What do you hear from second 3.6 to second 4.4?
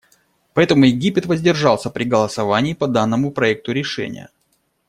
решения.